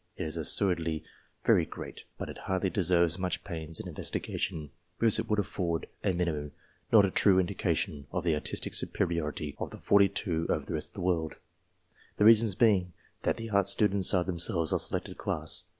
It 0.17 0.23
is 0.23 0.35
assuredly 0.35 1.03
very 1.43 1.63
great, 1.63 2.05
but 2.17 2.27
it 2.27 2.39
hardly 2.39 2.71
deserves 2.71 3.19
much 3.19 3.43
pains 3.43 3.79
in 3.79 3.87
investigation, 3.87 4.71
because 4.97 5.19
it 5.19 5.29
would 5.29 5.37
afford 5.37 5.85
a 6.03 6.11
minimum, 6.11 6.53
not 6.91 7.05
a 7.05 7.11
true 7.11 7.37
indication 7.37 8.07
of 8.11 8.23
the 8.23 8.33
artistic 8.33 8.73
superiority 8.73 9.55
of 9.59 9.69
the 9.69 9.77
forty 9.77 10.09
two 10.09 10.47
over 10.49 10.65
the 10.65 10.73
rest 10.73 10.87
of 10.87 10.93
the 10.95 11.01
world: 11.01 11.37
the 12.17 12.25
reason 12.25 12.49
being, 12.57 12.93
that 13.21 13.37
the 13.37 13.51
art 13.51 13.67
students 13.67 14.11
are 14.11 14.23
themselves 14.23 14.73
a 14.73 14.79
selected 14.79 15.19
class. 15.19 15.65